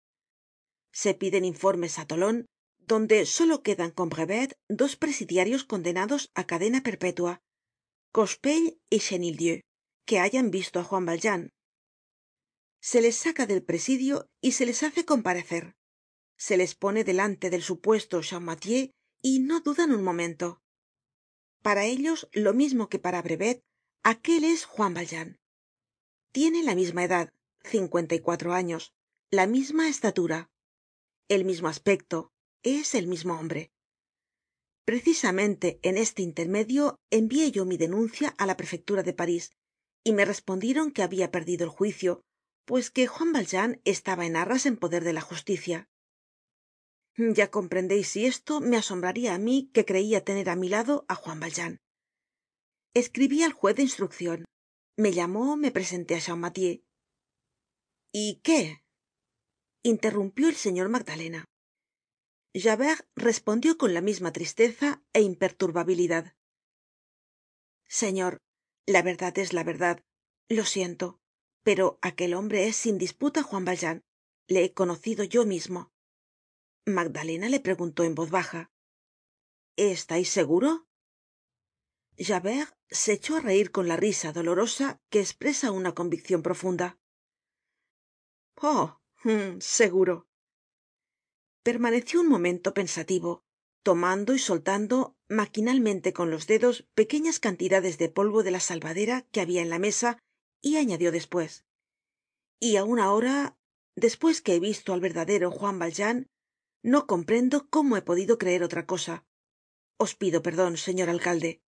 Se 0.91 1.13
piden 1.13 1.45
informes 1.45 1.99
á 1.99 2.07
tolon 2.07 2.47
donde 2.89 3.27
solo 3.27 3.61
quedan 3.61 3.91
con 3.91 4.09
brevet 4.09 4.57
dos 4.79 4.93
presidiarios 5.03 5.63
condenados 5.71 6.21
á 6.39 6.41
cadena 6.51 6.79
perpétua 6.87 7.33
cochepaille 8.15 8.71
y 8.89 8.97
chenildieu 9.05 9.57
que 10.07 10.17
hayan 10.23 10.47
visto 10.57 10.75
á 10.81 10.83
juan 10.89 11.05
valjean. 11.09 11.41
Se 12.89 12.99
les 13.05 13.15
saca 13.23 13.43
del 13.45 13.63
presidio 13.69 14.15
y 14.47 14.49
se 14.57 14.65
les 14.65 14.79
hace 14.85 15.01
comparecer. 15.11 15.65
Se 16.45 16.57
les 16.57 16.73
pone 16.83 17.01
delante 17.03 17.51
del 17.53 17.63
supuesto 17.69 18.15
champmathieu 18.27 18.89
y 19.21 19.33
no 19.47 19.55
dudan 19.67 19.91
un 19.97 20.03
momento. 20.09 20.47
Para 21.61 21.85
ellos 21.93 22.27
lo 22.45 22.53
mismo 22.61 22.89
que 22.89 22.97
para 23.05 23.21
brevet 23.21 23.57
aquel 24.01 24.43
es 24.53 24.65
juan 24.65 24.95
valjean. 24.97 25.37
Tiene 26.31 26.63
la 26.63 26.73
misma 26.73 27.03
edad 27.03 27.27
cincuenta 27.63 28.15
y 28.15 28.19
cuatro 28.27 28.53
años 28.53 28.93
la 29.29 29.45
misma 29.45 29.89
estatura 29.89 30.49
el 31.27 31.45
mismo 31.45 31.67
aspecto 31.67 32.31
es 32.63 32.95
el 32.95 33.07
mismo 33.07 33.39
hombre. 33.39 33.71
Precisamente 34.85 35.79
en 35.83 35.97
este 35.97 36.21
intermedio 36.21 36.99
envié 37.11 37.51
yo 37.51 37.65
mi 37.65 37.77
denuncia 37.77 38.33
á 38.37 38.45
la 38.45 38.57
prefectura 38.57 39.03
de 39.03 39.13
parís 39.13 39.51
y 40.03 40.13
me 40.13 40.25
respondieron 40.25 40.91
que 40.91 41.03
habia 41.03 41.31
perdido 41.31 41.63
el 41.65 41.69
juicio 41.69 42.21
pues 42.65 42.91
que 42.91 43.07
juan 43.07 43.31
valjean 43.33 43.81
estaba 43.83 44.25
en 44.25 44.35
arras 44.35 44.65
en 44.65 44.77
poder 44.77 45.03
de 45.03 45.13
la 45.13 45.21
justicia. 45.21 45.89
Ya 47.17 47.51
comprendeis 47.51 48.09
si 48.09 48.25
esto 48.25 48.61
me 48.61 48.77
asombraria 48.77 49.33
á 49.33 49.37
mí 49.37 49.69
que 49.73 49.85
creia 49.85 50.23
tener 50.23 50.49
á 50.49 50.55
mi 50.55 50.69
lado 50.69 51.05
á 51.07 51.15
juan 51.15 51.39
valjean. 51.39 51.79
Escribí 52.93 53.43
al 53.43 53.53
juez 53.53 53.75
de 53.75 53.83
instruccion 53.83 54.45
me 54.97 55.13
llamó 55.13 55.57
me 55.57 55.71
presenté 55.71 56.15
á 56.15 56.21
champmathieu. 56.21 56.83
Y 58.11 58.39
qué 58.43 58.81
interrumpió 59.83 60.49
el 60.49 60.55
señor 60.55 60.89
magdalena 60.89 61.48
javert 62.53 63.07
respondió 63.15 63.77
con 63.77 63.93
la 63.93 64.01
misma 64.01 64.31
tristeza 64.31 65.03
é 65.13 65.21
imperturbabilidad. 65.21 66.35
Señor 67.87 68.41
la 68.85 69.01
verdad 69.03 69.37
es 69.37 69.53
la 69.53 69.63
verdad. 69.63 70.03
Lo 70.47 70.65
siento. 70.65 71.19
Pero 71.63 71.99
aquel 72.01 72.33
hombre 72.33 72.67
es 72.67 72.75
sin 72.75 72.97
disputa 72.97 73.43
juan 73.43 73.65
valjean. 73.65 74.03
Le 74.47 74.63
he 74.63 74.73
conocido 74.73 75.23
yo 75.23 75.45
mismo. 75.45 75.91
Magdalena 76.85 77.49
le 77.49 77.59
preguntó 77.59 78.03
en 78.03 78.15
voz 78.15 78.31
baja. 78.31 78.71
Estais 79.75 80.29
seguro 80.29 80.87
javert 82.17 82.75
se 82.89 83.13
echó 83.13 83.37
á 83.37 83.39
reir 83.39 83.71
con 83.71 83.87
la 83.87 83.95
risa 83.95 84.33
dolorosa 84.33 84.99
que 85.09 85.19
espresa 85.19 85.71
una 85.71 85.93
conviccion 85.93 86.41
profunda. 86.41 86.99
Oh 88.55 88.99
seguro 89.59 90.28
permaneció 91.63 92.21
un 92.21 92.27
momento 92.27 92.73
pensativo 92.73 93.43
tomando 93.83 94.33
y 94.33 94.39
soltando 94.39 95.15
maquinalmente 95.29 96.13
con 96.13 96.29
los 96.29 96.47
dedos 96.47 96.87
pequeñas 96.95 97.39
cantidades 97.39 97.97
de 97.97 98.09
polvo 98.09 98.43
de 98.43 98.51
la 98.51 98.59
salvadera 98.59 99.27
que 99.31 99.41
habia 99.41 99.61
en 99.61 99.69
la 99.69 99.79
mesa 99.79 100.19
y 100.61 100.77
añadió 100.77 101.11
despues 101.11 101.65
y 102.59 102.75
aun 102.75 102.99
ahora 102.99 103.57
despues 103.95 104.41
que 104.41 104.55
he 104.55 104.59
visto 104.59 104.93
al 104.93 104.99
verdadero 104.99 105.51
juan 105.51 105.79
valjean 105.79 106.27
no 106.83 107.07
comprendo 107.07 107.69
cómo 107.69 107.97
he 107.97 108.01
podido 108.01 108.37
creer 108.37 108.63
otra 108.63 108.85
cosa. 108.85 109.25
Os 109.97 110.15
pido 110.15 110.41
perdon 110.41 110.77
señor 110.77 111.09
alcalde 111.09 111.61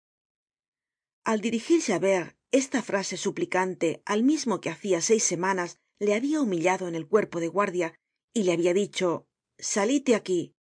al 1.24 1.39
dirigir 1.41 1.81
javert 1.81 2.38
esta 2.51 2.81
frase 2.81 3.15
suplicante 3.17 4.01
al 4.05 4.24
mismo 4.24 4.60
que 4.60 4.69
hacia 4.69 5.01
seis 5.01 5.24
semanas 5.24 5.77
le 6.00 6.15
habia 6.15 6.41
humillado 6.41 6.88
en 6.88 6.95
el 6.95 7.07
cuerpo 7.07 7.39
de 7.39 7.48
guardia 7.48 7.93
y 8.33 8.43
le 8.43 8.53
habia 8.53 8.74
dicho 8.74 9.27
salite 9.62 10.15
aquí. 10.15 10.56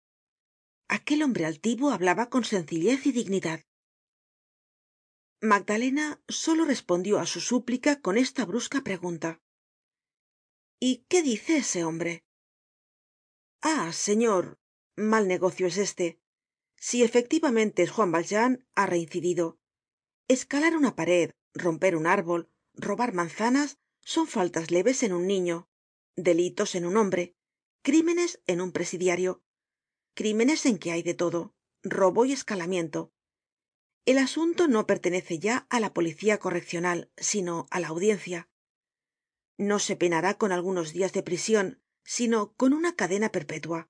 Aquel 0.88 1.22
hombre 1.22 1.46
altivo 1.46 1.90
hablaba 1.90 2.28
con 2.28 2.44
sencillez 2.44 3.06
y 3.06 3.12
dignidad. 3.12 3.64
Magdalena 5.40 6.22
solo 6.28 6.64
respondió 6.64 7.18
á 7.18 7.26
su 7.26 7.40
súplica 7.40 8.00
con 8.00 8.18
esta 8.18 8.44
brusca 8.44 8.82
pregunta. 8.82 9.40
Y 10.78 11.06
qué 11.08 11.22
dice 11.22 11.58
ese 11.58 11.84
hombre 11.84 12.24
ah 13.62 13.92
señor 13.92 14.58
mal 14.96 15.28
negocio 15.28 15.66
es 15.66 15.76
este. 15.76 16.20
Si 16.76 17.02
efectivamente 17.02 17.86
juan 17.86 18.12
valjean 18.12 18.66
ha 18.74 18.86
reincidido. 18.86 19.58
Escalar 20.28 20.76
una 20.76 20.96
pared 20.96 21.32
romper 21.52 21.96
un 21.96 22.06
árbol 22.06 22.50
robar 22.74 23.12
manzanas 23.12 23.78
son 24.00 24.26
faltas 24.26 24.70
leves 24.70 25.02
en 25.02 25.12
un 25.12 25.26
niño 25.26 25.68
delitos 26.16 26.74
en 26.74 26.86
un 26.86 26.96
hombre 26.96 27.34
crímenes 27.82 28.40
en 28.46 28.60
un 28.60 28.72
presidiario 28.72 29.42
crímenes 30.14 30.66
en 30.66 30.78
que 30.78 30.92
hay 30.92 31.02
de 31.02 31.14
todo 31.14 31.54
robo 31.82 32.26
y 32.26 32.32
escalamiento. 32.32 33.10
El 34.04 34.18
asunto 34.18 34.68
no 34.68 34.86
pertenece 34.86 35.38
ya 35.38 35.66
á 35.70 35.80
la 35.80 35.94
policía 35.94 36.38
correccional 36.38 37.10
sino 37.16 37.66
á 37.70 37.80
la 37.80 37.88
audiencia. 37.88 38.50
No 39.56 39.78
se 39.78 39.96
penará 39.96 40.34
con 40.34 40.52
algunos 40.52 40.92
dias 40.92 41.12
de 41.12 41.22
prision 41.22 41.82
sino 42.04 42.52
con 42.54 42.72
una 42.72 42.96
cadena 42.96 43.30
perpétua 43.30 43.88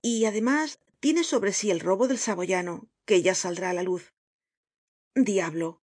y 0.00 0.24
además 0.24 0.80
tiene 1.00 1.22
sobre 1.22 1.52
sí 1.52 1.70
el 1.70 1.80
robo 1.80 2.08
del 2.08 2.18
saboyano 2.18 2.88
que 3.04 3.22
ya 3.22 3.34
saldrá 3.34 3.70
á 3.70 3.72
la 3.72 3.82
luz. 3.82 4.14
Diablo 5.14 5.82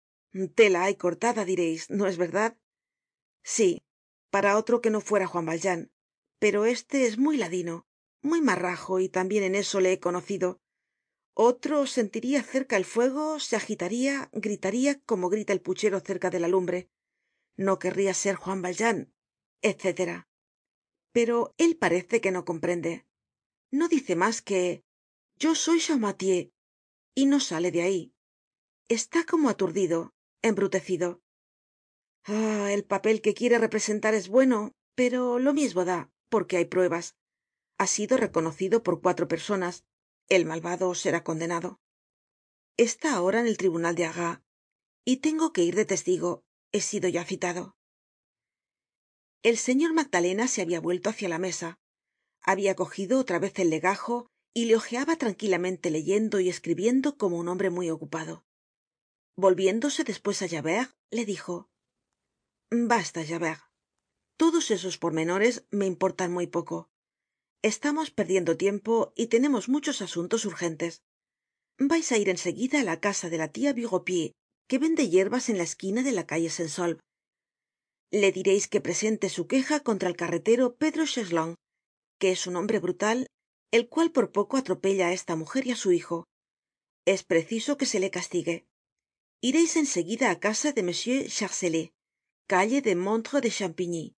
tela 0.55 0.83
hay 0.83 0.95
cortada 0.95 1.43
direis 1.43 1.89
no 1.89 2.07
es 2.07 2.17
verdad 2.17 2.57
sí 3.43 3.83
para 4.29 4.57
otro 4.57 4.81
que 4.81 4.89
no 4.89 5.01
fuera 5.01 5.27
juan 5.27 5.45
valjean 5.45 5.91
pero 6.45 6.65
este 6.65 7.07
es 7.07 7.17
muy 7.17 7.37
ladino 7.37 7.87
muy 8.21 8.39
marrajo 8.39 8.99
y 8.99 9.09
tambien 9.09 9.41
en 9.41 9.55
eso 9.55 9.79
le 9.79 9.93
he 9.93 9.99
conocido. 9.99 10.61
Otro 11.33 11.87
sentiria 11.87 12.43
cerca 12.43 12.77
el 12.77 12.85
fuego 12.85 13.39
se 13.39 13.55
agitaria 13.55 14.29
gritaria 14.31 15.01
como 15.07 15.29
grita 15.29 15.53
el 15.53 15.61
puchero 15.61 16.01
cerca 16.01 16.29
de 16.29 16.39
la 16.39 16.47
lumbre. 16.47 16.87
No 17.57 17.79
querria 17.79 18.13
ser 18.13 18.35
juan 18.35 18.61
valjean 18.61 19.11
etc 19.63 20.23
pero 21.11 21.55
él 21.57 21.77
parece 21.77 22.21
que 22.21 22.29
no 22.29 22.45
comprende. 22.45 23.07
No 23.71 23.87
dice 23.87 24.15
mas 24.15 24.43
que 24.43 24.83
yo 25.39 25.55
soy 25.55 25.79
champmathieu 25.79 26.51
y 27.15 27.25
no 27.25 27.39
sale 27.39 27.71
de 27.71 27.81
ahí. 27.81 28.13
Está 28.87 29.25
como 29.25 29.49
aturdido 29.49 30.13
embrutecido. 30.43 31.23
Ah 32.23 32.71
el 32.71 32.83
papel 32.85 33.23
que 33.23 33.33
quiere 33.33 33.57
representar 33.57 34.13
es 34.13 34.27
bueno 34.27 34.75
pero 34.93 35.39
lo 35.39 35.51
mismo 35.51 35.85
da 35.85 36.11
porque 36.29 36.57
hay 36.57 36.65
pruebas. 36.65 37.15
Ha 37.77 37.87
sido 37.87 38.17
reconocido 38.17 38.83
por 38.83 39.01
cuatro 39.01 39.27
personas. 39.27 39.85
El 40.27 40.45
malvado 40.45 40.93
será 40.95 41.23
condenado. 41.23 41.79
Está 42.77 43.13
ahora 43.13 43.39
en 43.39 43.47
el 43.47 43.57
tribunal 43.57 43.95
de 43.95 44.05
arras. 44.05 44.41
Y 45.03 45.17
tengo 45.17 45.53
que 45.53 45.63
ir 45.63 45.75
de 45.75 45.85
testigo. 45.85 46.43
He 46.71 46.81
sido 46.81 47.07
ya 47.09 47.23
citado. 47.23 47.77
El 49.43 49.57
señor 49.57 49.93
magdalena 49.93 50.47
se 50.47 50.61
habia 50.61 50.79
vuelto 50.79 51.09
hácia 51.09 51.29
la 51.29 51.37
mesa. 51.37 51.79
Habia 52.41 52.75
cogido 52.75 53.19
otra 53.19 53.39
vez 53.39 53.57
el 53.59 53.69
legajo 53.69 54.27
y 54.53 54.65
le 54.65 54.75
hojeaba 54.75 55.17
tranquilamente 55.17 55.91
leyendo 55.91 56.39
y 56.39 56.49
escribiendo 56.49 57.17
como 57.17 57.37
un 57.37 57.47
hombre 57.49 57.69
muy 57.69 57.89
ocupado. 57.89 58.45
Volviéndose 59.35 60.03
despues 60.03 60.41
á 60.41 60.47
javert 60.47 60.95
le 61.11 61.25
dijo 61.25 61.69
basta 62.71 63.21
todos 64.37 64.71
esos 64.71 64.97
pormenores 64.97 65.65
me 65.71 65.85
importan 65.85 66.31
muy 66.31 66.47
poco. 66.47 66.89
Estamos 67.61 68.11
perdiendo 68.11 68.57
tiempo 68.57 69.13
y 69.15 69.27
tenemos 69.27 69.69
muchos 69.69 70.01
asuntos 70.01 70.45
urgentes. 70.45 71.01
Vais 71.77 72.11
á 72.11 72.17
ir 72.17 72.29
en 72.29 72.37
seguida 72.37 72.79
á 72.81 72.83
la 72.83 72.99
casa 72.99 73.29
de 73.29 73.37
la 73.37 73.49
tia 73.55 73.73
bureaupied 73.73 74.31
que 74.67 74.79
vende 74.83 75.09
yerbas 75.09 75.49
en 75.49 75.57
la 75.57 75.63
esquina 75.63 76.01
de 76.03 76.11
la 76.11 76.25
calle 76.25 76.49
saint 76.49 76.99
le 78.11 78.31
direis 78.31 78.67
que 78.67 78.81
presente 78.81 79.29
su 79.29 79.47
queja 79.47 79.81
contra 79.81 80.07
el 80.09 80.15
carretero 80.15 80.75
pedro 80.81 81.05
chesnelong 81.05 81.55
que 82.19 82.31
es 82.31 82.47
un 82.47 82.55
hombre 82.55 82.79
brutal 82.79 83.27
el 83.71 83.89
cual 83.89 84.11
por 84.11 84.31
poco 84.31 84.55
atropella 84.57 85.07
á 85.09 85.13
esta 85.13 85.35
mujer 85.35 85.67
y 85.67 85.71
á 85.71 85.75
su 85.75 85.91
hijo. 85.91 86.17
Es 87.05 87.23
preciso 87.23 87.77
que 87.77 87.85
se 87.85 87.99
le 87.99 88.09
castigue. 88.09 88.65
Ireis 89.41 89.75
en 89.75 89.85
seguida 89.85 90.31
á 90.31 90.39
casa 90.39 90.71
de 90.71 90.81
m 90.81 90.91
charcelet 91.37 91.91
calle 92.47 92.79
de 92.81 92.95
montre 92.95 93.41
de 93.41 93.51
champigny 93.57 94.15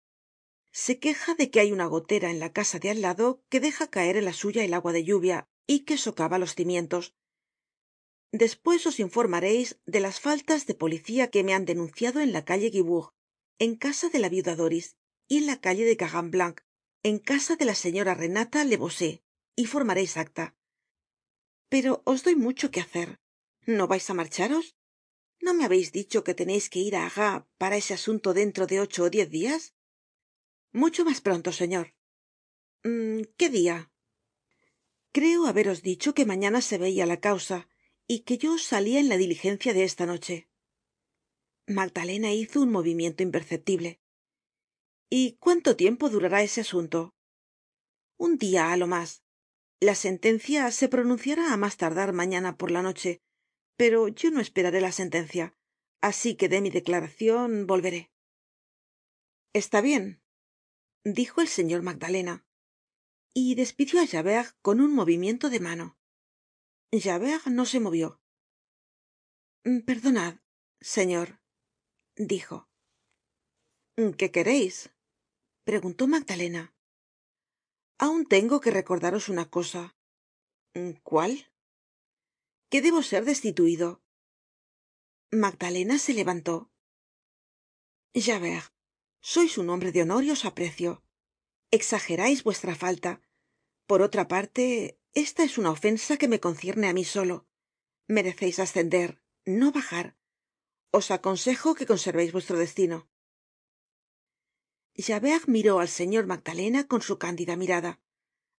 se 0.77 0.99
queja 0.99 1.33
de 1.33 1.49
que 1.49 1.59
hay 1.59 1.71
una 1.71 1.87
gotera 1.87 2.29
en 2.29 2.39
la 2.39 2.53
casa 2.53 2.77
de 2.77 2.91
al 2.91 3.01
lado 3.01 3.41
que 3.49 3.59
deja 3.59 3.87
caer 3.87 4.15
en 4.15 4.25
la 4.25 4.31
suya 4.31 4.63
el 4.63 4.75
agua 4.75 4.93
de 4.93 5.03
lluvia 5.03 5.49
y 5.65 5.85
que 5.85 5.97
socava 5.97 6.37
los 6.37 6.53
cimientos. 6.53 7.15
Despues 8.31 8.85
os 8.85 8.99
informareis 8.99 9.79
de 9.87 10.01
las 10.01 10.19
faltas 10.19 10.67
de 10.67 10.75
policía 10.75 11.31
que 11.31 11.43
me 11.43 11.55
han 11.55 11.65
denunciado 11.65 12.19
en 12.19 12.31
la 12.31 12.45
calle 12.45 12.69
guibourg 12.69 13.11
en 13.57 13.75
casa 13.75 14.09
de 14.09 14.19
la 14.19 14.29
viuda 14.29 14.55
doris 14.55 14.97
y 15.27 15.37
en 15.37 15.47
la 15.47 15.59
calle 15.59 15.83
de 15.83 15.97
caran 15.97 16.29
blanc 16.29 16.61
en 17.01 17.17
casa 17.17 17.55
de 17.55 17.65
la 17.65 17.73
señora 17.73 18.13
renata 18.13 18.63
le 18.63 18.77
bossuet 18.77 19.23
y 19.55 19.65
formareis 19.65 20.15
acta. 20.15 20.55
Pero 21.69 22.03
os 22.05 22.23
doy 22.23 22.35
mucho 22.35 22.69
que 22.69 22.81
hacer. 22.81 23.19
No 23.65 23.87
vais 23.87 24.07
á 24.11 24.13
marcharos 24.13 24.75
no 25.39 25.55
me 25.55 25.65
habeis 25.65 25.91
dicho 25.91 26.23
que 26.23 26.35
teneis 26.35 26.69
que 26.69 26.79
ir 26.79 26.95
á 26.95 27.07
arras 27.07 27.45
para 27.57 27.77
ese 27.77 27.95
asunto 27.95 28.35
dentro 28.35 28.67
de 28.67 28.79
ocho 28.79 29.05
ó 29.05 29.09
diez 29.09 29.29
dias 29.29 29.73
mucho 30.71 31.05
mas 31.05 31.21
pronto 31.21 31.51
señor. 31.51 31.93
Qué 33.37 33.49
dia 33.49 33.91
creo 35.17 35.47
haberos 35.47 35.81
dicho 35.81 36.13
que 36.13 36.27
mañana 36.27 36.61
se 36.61 36.77
veia 36.77 37.07
la 37.07 37.19
causa 37.19 37.67
y 38.05 38.19
que 38.19 38.37
yo 38.37 38.59
salia 38.59 38.99
en 38.99 39.09
la 39.09 39.17
diligencia 39.17 39.73
de 39.73 39.83
esta 39.83 40.05
noche. 40.05 40.47
Magdalena 41.65 42.31
hizo 42.33 42.61
un 42.61 42.71
movimiento 42.71 43.23
imperceptible. 43.23 43.99
Y 45.09 45.37
cuánto 45.39 45.75
tiempo 45.75 46.11
durará 46.11 46.43
ese 46.43 46.61
asunto 46.61 47.15
un 48.19 48.37
dia 48.37 48.71
á 48.71 48.77
lo 48.77 48.85
mas 48.85 49.23
la 49.79 49.95
sentencia 49.95 50.69
se 50.69 50.87
pronunciará 50.93 51.53
á 51.53 51.57
mas 51.57 51.77
tardar 51.81 52.13
mañana 52.13 52.57
por 52.59 52.69
la 52.75 52.81
noche 52.81 53.11
pero 53.79 54.07
yo 54.07 54.29
no 54.29 54.39
esperaré 54.41 54.81
la 54.81 54.91
sentencia 54.91 55.45
así 56.09 56.35
que 56.35 56.49
dé 56.49 56.61
mi 56.61 56.69
declaracion 56.69 57.65
volveré. 57.65 58.11
Está 59.53 59.81
bien 59.81 60.21
dijo 61.03 61.41
el 61.41 61.47
señor 61.47 61.81
magdalena 61.83 62.45
y 63.33 63.55
despidió 63.55 64.01
á 64.01 64.07
javert 64.07 64.57
con 64.61 64.81
un 64.81 64.93
movimiento 64.93 65.49
de 65.49 65.59
mano. 65.59 65.97
Javert 66.91 67.45
no 67.47 67.65
se 67.65 67.79
movió. 67.79 68.21
Perdonad 69.85 70.39
señor 70.79 71.39
dijo. 72.15 72.69
Qué 74.17 74.31
quereis 74.31 74.91
preguntó 75.63 76.07
magdalena. 76.07 76.73
Aun 77.99 78.25
tengo 78.25 78.61
que 78.61 78.71
recordaros 78.71 79.27
una 79.27 79.49
cosa 79.49 79.97
cuál 81.03 81.51
que 82.69 82.81
debo 82.81 83.01
ser 83.01 83.25
destituido 83.25 84.01
magdalena 85.31 85.97
se 85.99 86.13
levantó 86.13 86.71
sois 89.21 89.57
un 89.57 89.69
hombre 89.69 89.91
de 89.91 90.01
honor 90.01 90.23
y 90.23 90.31
os 90.31 90.45
aprecio. 90.45 91.03
Exagerais 91.71 92.43
vuestra 92.43 92.75
falta. 92.75 93.21
Por 93.85 94.01
otra 94.01 94.27
parte 94.27 94.99
esta 95.13 95.43
es 95.43 95.57
una 95.57 95.71
ofensa 95.71 96.17
que 96.17 96.27
me 96.27 96.39
concierne 96.39 96.87
á 96.87 96.93
mí 96.93 97.05
solo. 97.05 97.47
Mereceis 98.07 98.59
ascender 98.59 99.21
no 99.45 99.71
bajar. 99.71 100.15
Os 100.91 101.11
aconsejo 101.11 101.75
que 101.75 101.85
conserveis 101.85 102.31
vuestro 102.31 102.57
destino. 102.57 103.09
Javert 104.97 105.47
miró 105.47 105.79
al 105.79 105.89
señor 105.89 106.25
magdalena 106.25 106.87
con 106.87 107.01
su 107.01 107.19
cándida 107.19 107.55
mirada 107.55 108.01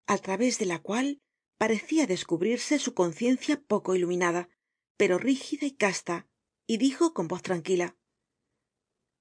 al 0.07 0.23
través 0.23 0.59
de 0.59 0.67
la 0.67 0.81
cual 0.81 1.21
parecia 1.59 2.07
descubrirse 2.07 2.79
su 2.79 2.95
conciencia 2.95 3.61
poco 3.61 3.95
iluminada 3.95 4.49
pero 4.97 5.19
rígida 5.19 5.67
y 5.67 5.73
casta 5.73 6.29
y 6.67 6.79
dijo 6.79 7.13
con 7.13 7.29
voz 7.29 7.43
tranquila 7.43 7.97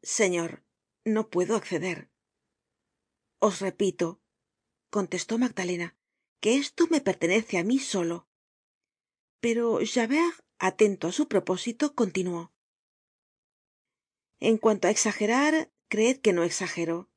señor 0.02 0.64
no 1.08 1.30
puedo 1.30 1.56
acceder. 1.56 2.10
Os 3.40 3.60
repito 3.60 4.22
contestó 4.90 5.38
magdalena 5.38 5.98
que 6.40 6.58
esto 6.58 6.88
me 6.90 7.02
pertenece 7.02 7.58
á 7.58 7.64
mí 7.64 7.80
solo. 7.80 8.28
Pero 9.44 9.80
javert 9.94 10.38
atento 10.70 11.08
á 11.08 11.12
su 11.12 11.28
propósito 11.28 11.96
continuó. 12.02 12.54
En 14.40 14.58
cuanto 14.58 14.88
á 14.88 14.92
exagerar 14.92 15.54
creed 15.88 16.18
que 16.24 16.34
no 16.34 16.44
exagero. 16.44 17.10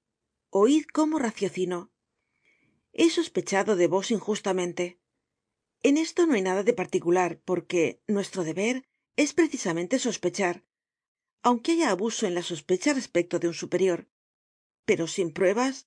Oid 0.51 0.85
cómo 0.93 1.19
raciocino. 1.19 1.93
He 2.93 3.09
sospechado 3.11 3.77
de 3.77 3.87
vos 3.87 4.11
injustamente. 4.11 5.01
En 5.83 5.97
esto 5.97 6.27
no 6.27 6.35
hay 6.35 6.43
nada 6.43 6.63
de 6.63 6.73
particular 6.73 7.41
porque 7.45 8.03
nuestro 8.07 8.45
deber 8.45 8.85
es 9.17 9.33
precisamente 9.33 9.99
sospechar 9.99 10.65
aunque 11.43 11.73
haya 11.73 11.91
abuso 11.91 12.27
en 12.27 12.35
la 12.35 12.43
sospecha 12.43 12.93
respecto 12.93 13.39
de 13.39 13.49
un 13.49 13.55
superior 13.55 14.11
pero 14.91 15.07
sin 15.07 15.33
pruebas 15.33 15.87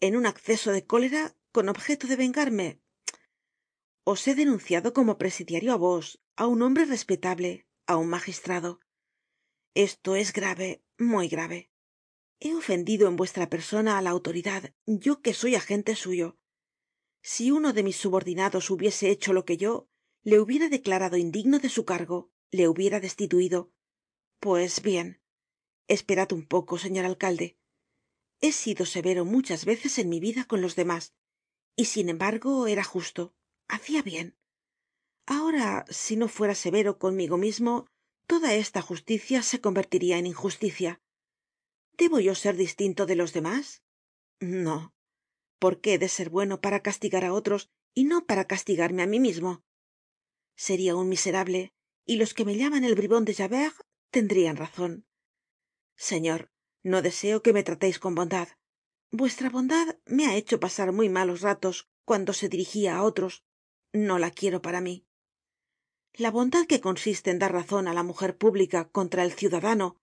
en 0.00 0.14
un 0.14 0.26
acceso 0.26 0.72
de 0.72 0.84
cólera 0.84 1.34
con 1.52 1.70
objeto 1.70 2.06
de 2.06 2.16
vengarme. 2.16 2.82
Os 4.04 4.28
he 4.28 4.34
denunciado 4.34 4.92
como 4.92 5.16
presidiario 5.22 5.70
á 5.72 5.78
vos 5.86 6.06
á 6.36 6.44
un 6.54 6.60
hombre 6.66 6.84
respetable 6.84 7.50
á 7.90 7.96
un 8.02 8.08
magistrado. 8.16 8.70
Esto 9.88 10.10
es 10.22 10.28
grave 10.38 10.84
muy 10.98 11.28
grave. 11.34 11.60
He 12.44 12.50
ofendido 12.60 13.08
en 13.08 13.16
vuestra 13.16 13.48
persona 13.54 13.96
á 13.96 14.02
la 14.02 14.10
autoridad 14.10 14.62
yo 15.04 15.22
que 15.22 15.32
soy 15.40 15.54
agente 15.54 15.96
suyo. 15.96 16.28
Si 17.22 17.50
uno 17.58 17.72
de 17.72 17.84
mis 17.86 17.96
subordinados 17.96 18.68
hubiese 18.68 19.08
hecho 19.08 19.32
lo 19.32 19.46
que 19.46 19.56
yo 19.56 19.88
le 20.24 20.40
hubiera 20.40 20.68
declarado 20.68 21.16
indigno 21.16 21.58
de 21.58 21.70
su 21.70 21.86
cargo 21.86 22.18
le 22.50 22.68
hubiera 22.68 23.00
destituido 23.00 23.72
pues 24.42 24.82
bien 24.82 25.20
esperad 25.86 26.32
un 26.32 26.44
poco 26.44 26.76
señor 26.76 27.04
alcalde. 27.04 27.56
He 28.40 28.50
sido 28.50 28.86
severo 28.86 29.24
muchas 29.24 29.64
veces 29.64 30.00
en 30.00 30.08
mi 30.08 30.18
vida 30.18 30.46
con 30.46 30.60
los 30.60 30.74
demás 30.74 31.14
y 31.76 31.84
sin 31.84 32.08
embargo 32.08 32.66
era 32.66 32.82
justo 32.82 33.36
hacia 33.68 34.02
bien. 34.02 34.36
Ahora 35.26 35.84
si 35.90 36.16
no 36.16 36.26
fuera 36.26 36.56
severo 36.56 36.98
conmigo 36.98 37.36
mismo 37.38 37.86
toda 38.26 38.52
esta 38.54 38.82
justicia 38.82 39.44
se 39.44 39.60
convertiría 39.60 40.18
en 40.18 40.26
injusticia. 40.26 41.00
Debo 41.96 42.18
yo 42.18 42.34
ser 42.34 42.56
distinto 42.56 43.06
de 43.06 43.14
los 43.14 43.32
demás 43.32 43.84
no. 44.40 44.92
Por 45.60 45.80
qué 45.80 45.94
he 45.94 45.98
de 45.98 46.08
ser 46.08 46.30
bueno 46.30 46.60
para 46.60 46.82
castigar 46.82 47.24
á 47.24 47.32
otros 47.32 47.70
y 47.94 48.02
no 48.10 48.26
para 48.26 48.48
castigarme 48.48 49.04
á 49.04 49.06
mí 49.06 49.20
mismo 49.20 49.62
seria 50.56 50.96
un 50.96 51.08
miserable 51.08 51.72
y 52.04 52.16
los 52.16 52.34
que 52.34 52.44
me 52.44 52.56
llaman 52.56 52.82
el 52.82 52.96
bribon 52.96 53.24
de 53.24 53.34
javert 53.34 53.76
tendrian 54.16 54.56
razon 54.56 54.92
señor 56.10 56.52
no 56.90 57.00
deseo 57.00 57.42
que 57.42 57.52
me 57.52 57.62
trateis 57.62 57.98
con 57.98 58.14
bondad. 58.14 58.48
Vuestra 59.10 59.48
bondad 59.50 59.86
me 60.04 60.26
ha 60.26 60.34
hecho 60.34 60.58
pasar 60.58 60.92
muy 60.92 61.08
malos 61.08 61.40
ratos 61.40 61.88
cuando 62.04 62.32
se 62.32 62.48
dirigia 62.48 62.96
á 62.96 63.02
otros. 63.02 63.44
No 63.92 64.18
la 64.18 64.30
quiero 64.30 64.62
para 64.62 64.80
mí. 64.80 65.06
La 66.14 66.30
bondad 66.30 66.66
que 66.66 66.80
consiste 66.80 67.30
en 67.30 67.38
dar 67.38 67.52
razon 67.52 67.88
á 67.88 67.94
la 67.94 68.02
mujer 68.02 68.36
pública 68.36 68.88
contra 68.90 69.22
el 69.22 69.32
ciudadano 69.32 69.96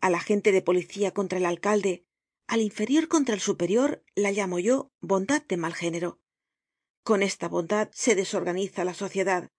al 0.00 0.14
agente 0.14 0.50
de 0.52 0.62
policía 0.62 1.12
contra 1.12 1.38
el 1.38 1.46
alcalde 1.46 2.04
al 2.46 2.60
inferior 2.60 3.08
contra 3.08 3.34
el 3.34 3.40
superior 3.40 4.04
la 4.14 4.30
llamo 4.30 4.58
yo 4.58 4.92
bondad 5.00 5.42
de 5.46 5.56
mal 5.56 5.74
género. 5.74 6.20
Con 7.02 7.22
esta 7.22 7.48
bondad 7.48 7.90
se 7.92 8.14
desorganiza 8.14 8.84
la 8.84 8.94
sociedad. 8.94 9.50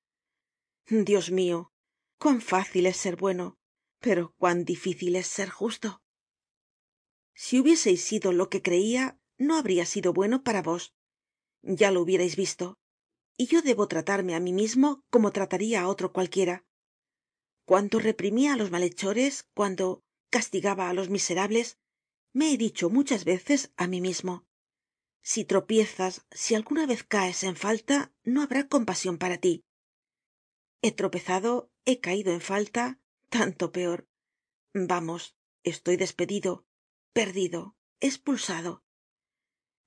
Dios 0.88 1.32
mio 1.32 1.72
cuán 2.18 2.42
fácil 2.42 2.86
es 2.86 2.98
ser 2.98 3.16
bueno 3.16 3.58
pero 4.00 4.34
cuán 4.38 4.66
difícil 4.66 5.16
es 5.16 5.28
ser 5.28 5.50
justo. 5.50 6.02
Si 7.34 7.60
hubieseis 7.60 8.02
sido 8.02 8.32
lo 8.32 8.50
que 8.50 8.62
creia 8.62 9.20
no 9.38 9.58
habria 9.58 9.86
sido 9.86 10.14
bueno 10.14 10.44
para 10.44 10.62
vos. 10.62 10.94
Ya 11.62 11.92
lo 11.92 12.02
hubierais 12.02 12.36
visto. 12.36 12.78
Y 13.38 13.48
yo 13.48 13.62
debo 13.62 13.88
tratarme 13.88 14.36
á 14.36 14.40
mí 14.40 14.54
mismo 14.54 15.04
como 15.10 15.32
trataria 15.32 15.82
á 15.82 15.88
otro 15.88 16.14
cualquiera. 16.14 16.64
Cuando 17.66 18.00
reprimia 18.00 18.54
á 18.54 18.58
los 18.58 18.72
malhechores 18.72 19.50
cuando 19.54 20.04
castigaba 20.30 20.90
á 20.90 20.94
los 20.94 21.10
miserables 21.10 21.78
me 22.34 22.52
he 22.52 22.58
dicho 22.58 22.90
muchas 22.90 23.24
veces 23.24 23.72
á 23.78 23.88
mí 23.88 24.02
mismo 24.02 24.46
si 25.26 25.44
tropiezas 25.44 26.24
si 26.30 26.54
alguna 26.54 26.86
vez 26.86 27.04
caes 27.04 27.44
en 27.44 27.56
falta 27.56 28.14
no 28.24 28.44
habrá 28.44 28.68
compasion 28.68 29.18
para 29.18 29.40
tí 29.40 29.66
he 30.84 30.92
tropezado 30.92 31.72
he 31.86 32.00
caido 32.00 32.32
en 32.32 32.42
falta 32.42 33.00
tanto 33.38 33.72
peor. 33.72 34.08
Vamos 34.74 35.36
estoy 35.64 35.98
despedido 35.98 36.66
perdido 37.14 37.76
espulsado 38.00 38.84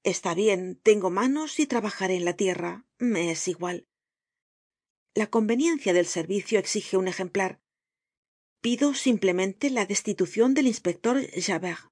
está 0.02 0.34
bien 0.34 0.80
tengo 0.82 1.10
manos 1.10 1.58
y 1.58 1.66
trabajaré 1.66 2.16
en 2.16 2.24
la 2.24 2.34
tierra 2.34 2.86
me 2.98 3.30
es 3.30 3.48
igual. 3.48 3.88
La 5.14 5.28
conveniencia 5.28 5.92
del 5.92 6.06
servicio 6.06 6.58
exige 6.58 6.96
un 6.96 7.08
ejemplar. 7.08 7.60
Pido 8.60 8.94
simplemente 8.94 9.70
la 9.70 9.86
destitucion 9.86 10.54
del 10.54 10.66
inspector 10.66 11.16
javert. 11.40 11.90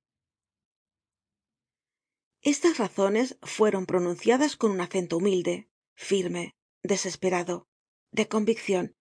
Estas 2.43 2.79
razones 2.79 3.39
fueron 3.43 3.87
pronunciadas 3.87 4.57
con 4.57 4.71
un 4.71 4.81
acento 4.81 5.17
humilde 5.19 5.69
firme 5.95 6.55
desesperado 6.83 7.69
de 8.11 8.29
conviccion 8.29 8.96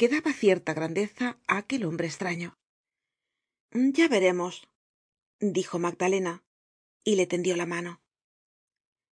que 0.00 0.08
daba 0.08 0.32
cierta 0.42 0.72
grandeza 0.78 1.26
á 1.52 1.58
aquel 1.60 1.82
hombre 1.84 2.06
estraño 2.12 2.50
ya 3.96 4.06
veremos 4.08 4.54
dijo 5.56 5.76
magdalena 5.78 6.34
y 7.04 7.16
le 7.16 7.26
tendió 7.26 7.54
la 7.54 7.66
mano. 7.66 8.02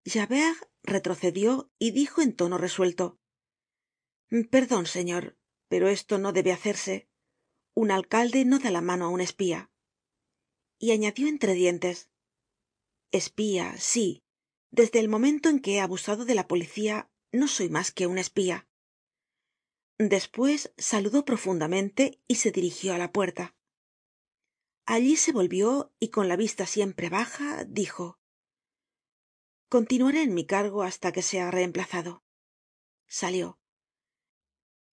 Javert 0.05 0.59
retrocedió 0.83 1.73
y 1.79 1.93
dijo 1.93 2.21
en 2.21 2.37
tono 2.37 2.59
resuelto 2.59 3.19
perdon 4.51 4.85
señor 4.85 5.39
pero 5.69 5.89
esto 5.89 6.19
no 6.19 6.35
debe 6.35 6.53
hacerse. 6.53 7.09
Un 7.75 7.91
alcalde 7.91 8.45
no 8.45 8.59
da 8.59 8.71
la 8.71 8.83
mano 8.83 9.07
á 9.07 9.09
un 9.09 9.23
espía 9.23 9.71
y 10.79 10.91
añadió 10.91 11.29
entre 11.29 11.55
dientes 11.55 12.11
espía 13.11 13.75
sí. 13.79 14.23
Desde 14.71 14.99
el 14.99 15.09
momento 15.09 15.49
en 15.49 15.61
que 15.61 15.77
he 15.77 15.81
abusado 15.81 16.27
de 16.27 16.35
la 16.35 16.47
policía 16.47 17.11
no 17.33 17.49
soy 17.49 17.71
mas 17.71 17.91
que 17.91 18.07
un 18.07 18.19
espía 18.19 18.69
despues 19.99 20.73
saludó 20.77 21.25
profundamente 21.25 22.21
y 22.27 22.37
se 22.37 22.51
dirigió 22.51 22.95
á 22.95 22.99
la 22.99 23.13
puerta. 23.13 23.55
Allí 24.87 25.17
se 25.17 25.33
volvió 25.33 25.95
y 25.99 26.09
con 26.09 26.29
la 26.29 26.37
vista 26.37 26.67
siempre 26.67 27.09
baja 27.09 27.65
dijo 27.65 28.19
continuaré 29.69 30.23
en 30.23 30.35
mi 30.35 30.47
cargo 30.47 30.85
hasta 30.85 31.11
que 31.11 31.23
sea 31.23 31.51
reemplazado 31.51 32.23
salió. 33.09 33.59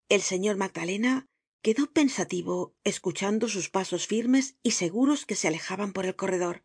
El 0.07 0.21
señor 0.21 0.55
magdalena 0.55 1.27
quedó 1.61 1.91
pensativo 1.91 2.75
escuchando 2.83 3.47
sus 3.47 3.69
pasos 3.69 4.07
firmes 4.07 4.57
y 4.61 4.71
seguros 4.71 5.25
que 5.25 5.35
se 5.35 5.47
alejaban 5.47 5.93
por 5.93 6.05
el 6.05 6.15
corredor 6.15 6.63